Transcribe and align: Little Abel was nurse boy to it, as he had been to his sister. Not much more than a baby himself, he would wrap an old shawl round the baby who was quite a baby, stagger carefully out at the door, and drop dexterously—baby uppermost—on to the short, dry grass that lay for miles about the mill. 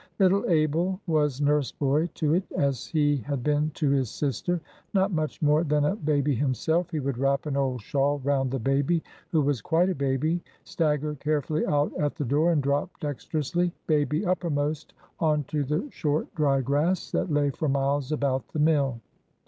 Little 0.17 0.43
Abel 0.49 0.99
was 1.05 1.41
nurse 1.41 1.71
boy 1.71 2.07
to 2.15 2.33
it, 2.33 2.43
as 2.57 2.87
he 2.87 3.17
had 3.17 3.43
been 3.43 3.69
to 3.75 3.91
his 3.91 4.09
sister. 4.09 4.59
Not 4.95 5.11
much 5.13 5.39
more 5.43 5.63
than 5.63 5.85
a 5.85 5.95
baby 5.95 6.33
himself, 6.33 6.89
he 6.89 6.99
would 6.99 7.19
wrap 7.19 7.45
an 7.45 7.55
old 7.55 7.83
shawl 7.83 8.17
round 8.23 8.49
the 8.49 8.57
baby 8.57 9.03
who 9.31 9.41
was 9.41 9.61
quite 9.61 9.89
a 9.89 9.93
baby, 9.93 10.41
stagger 10.63 11.13
carefully 11.13 11.67
out 11.67 11.95
at 11.99 12.15
the 12.15 12.25
door, 12.25 12.51
and 12.51 12.63
drop 12.63 12.89
dexterously—baby 12.99 14.25
uppermost—on 14.25 15.43
to 15.43 15.63
the 15.63 15.87
short, 15.91 16.33
dry 16.33 16.61
grass 16.61 17.11
that 17.11 17.31
lay 17.31 17.51
for 17.51 17.69
miles 17.69 18.11
about 18.11 18.47
the 18.53 18.59
mill. 18.59 18.99